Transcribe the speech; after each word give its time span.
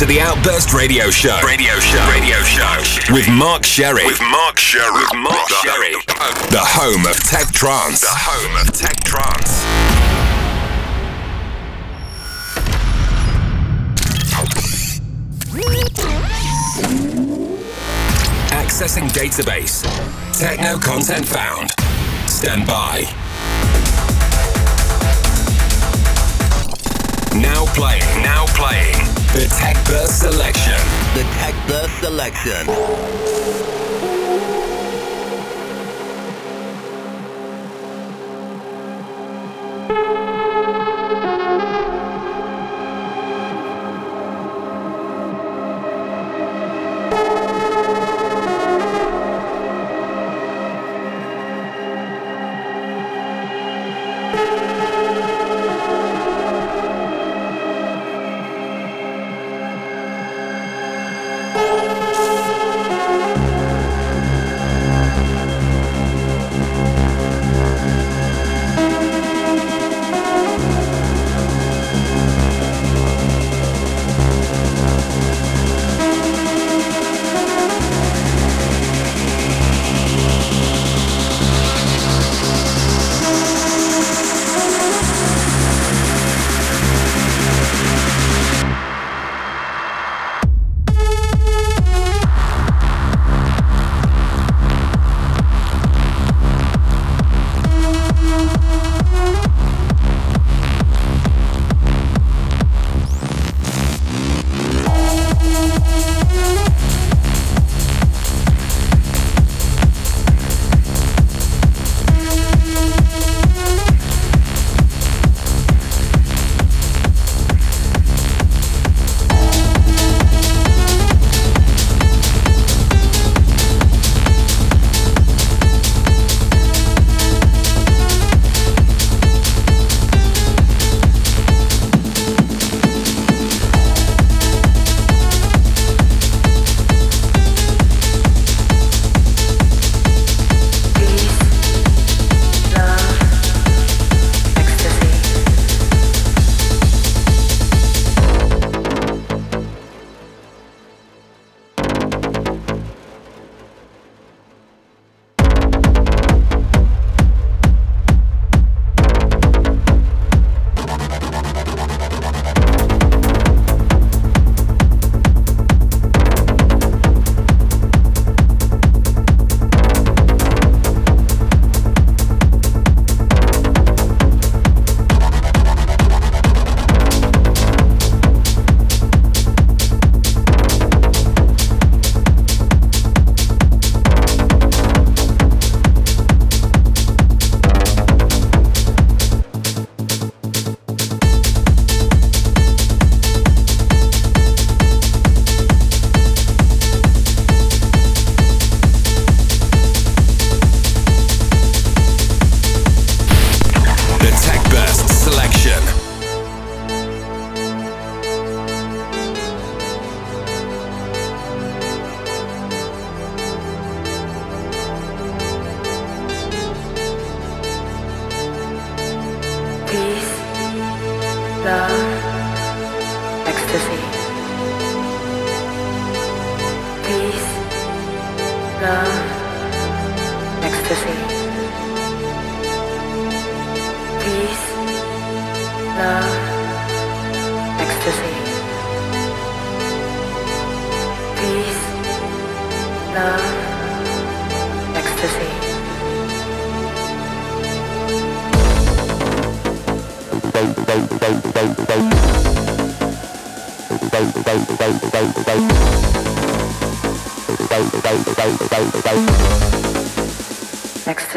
to 0.00 0.06
the 0.06 0.18
Outburst 0.18 0.72
Radio 0.72 1.10
Show. 1.10 1.38
Radio 1.44 1.78
Show. 1.78 2.10
Radio 2.10 2.36
Show. 2.38 3.12
With 3.12 3.28
Mark 3.28 3.66
Sherry. 3.66 4.06
With 4.06 4.18
Mark 4.30 4.58
Sherry. 4.58 4.94
With 4.94 5.14
Mark 5.14 5.46
Sherry. 5.62 5.92
The 6.48 6.62
home 6.62 7.04
of 7.04 7.16
tech 7.22 7.52
trance. 7.52 8.00
The 8.00 8.06
home 8.08 8.66
of 8.66 8.72
tech 8.72 8.96
trance. 9.04 9.60
Accessing 18.52 19.10
database. 19.10 19.82
Techno 20.38 20.78
content 20.78 21.28
found. 21.28 21.68
Stand 22.26 22.66
by. 22.66 23.02
Now 27.38 27.66
playing. 27.74 28.22
Now 28.22 28.46
playing. 28.54 29.19
The 29.32 29.46
Tech 29.46 29.76
Burst 29.86 30.18
selection. 30.18 30.74
The 31.14 31.22
Tech 31.38 31.54
Burst 31.68 32.00
selection. 32.00 33.29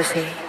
Ecstasy. 0.04 0.44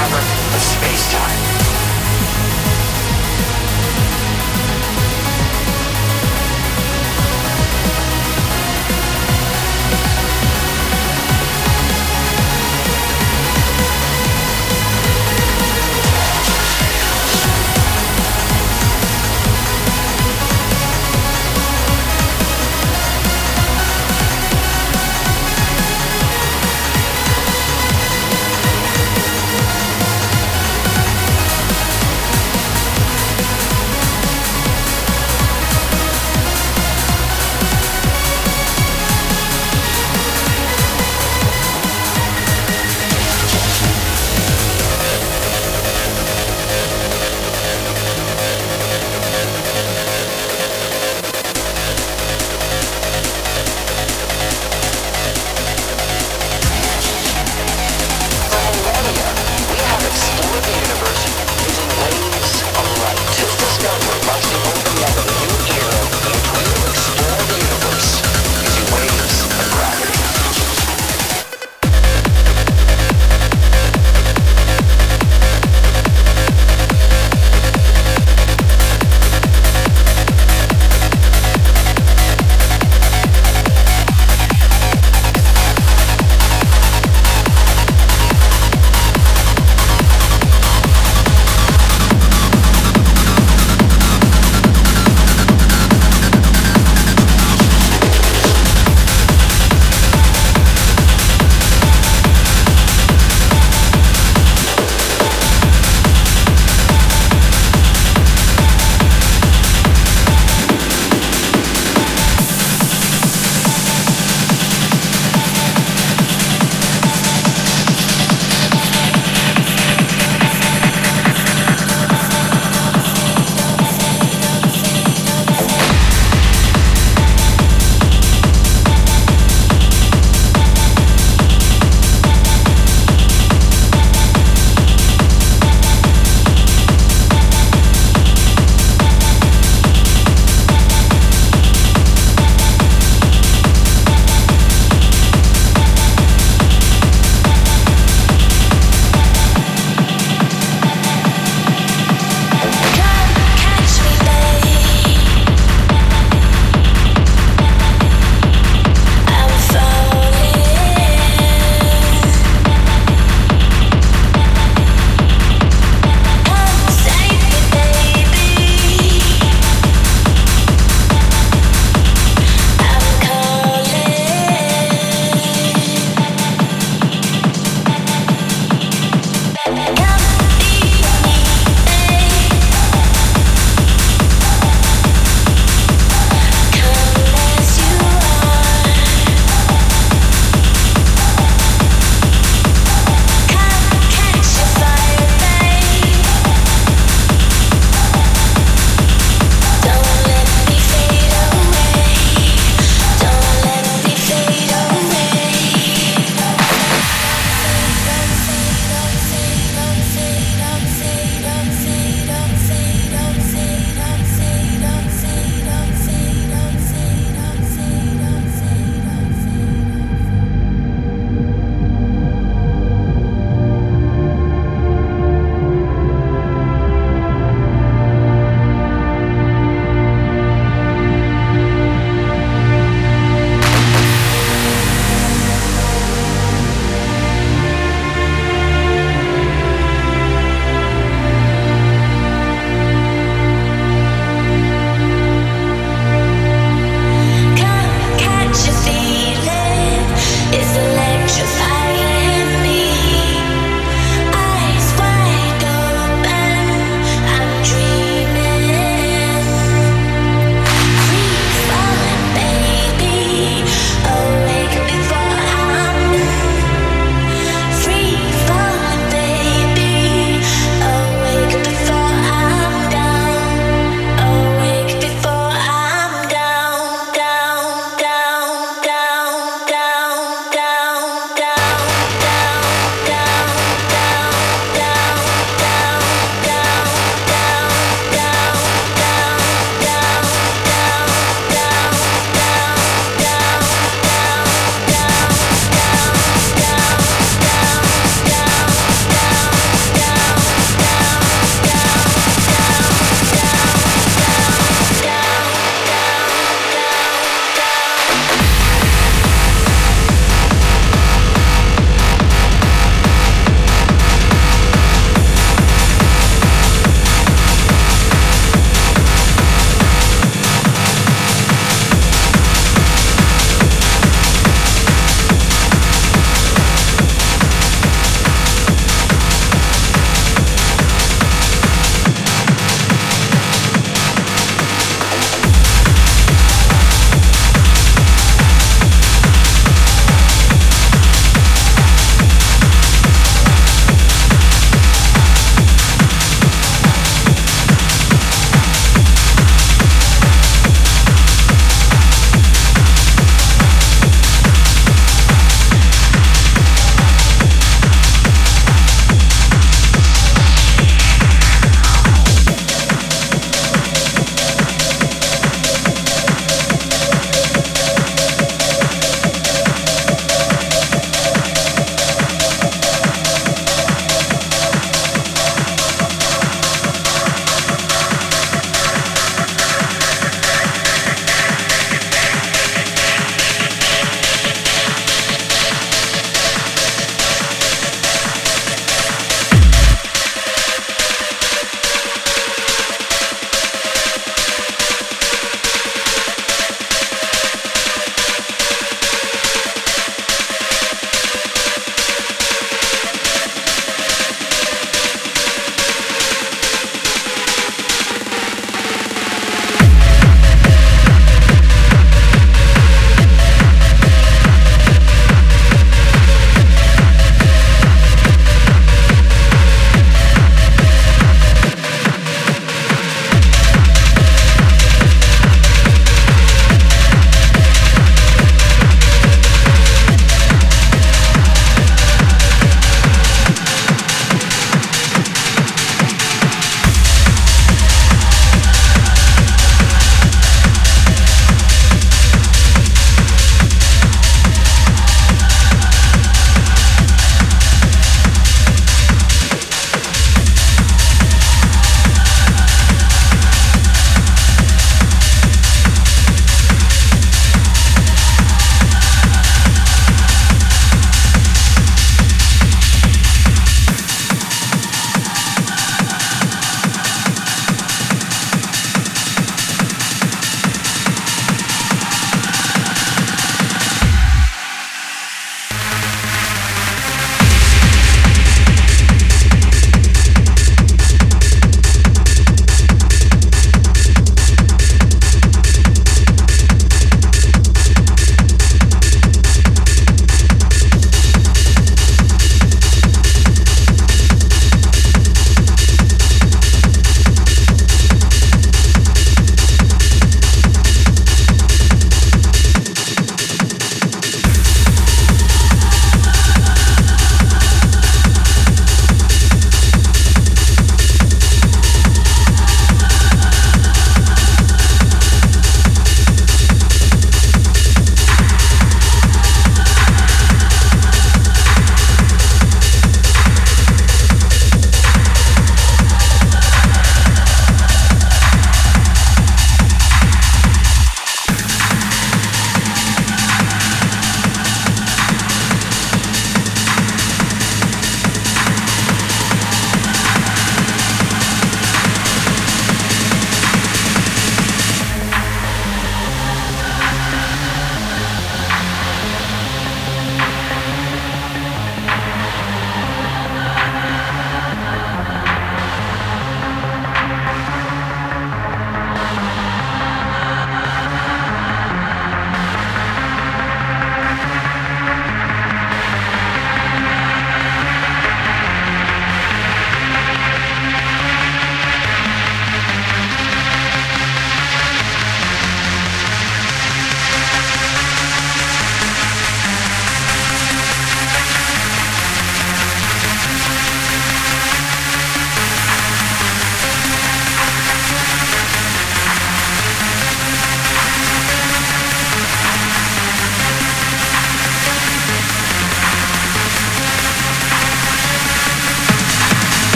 fabric 0.00 0.54
of 0.54 0.62
space-time. 0.62 1.79